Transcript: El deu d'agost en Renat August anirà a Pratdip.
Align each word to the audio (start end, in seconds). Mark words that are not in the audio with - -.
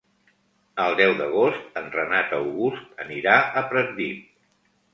El 0.85 0.95
deu 0.99 1.13
d'agost 1.19 1.77
en 1.83 1.91
Renat 1.97 2.35
August 2.39 3.07
anirà 3.07 3.39
a 3.63 3.67
Pratdip. 3.71 4.29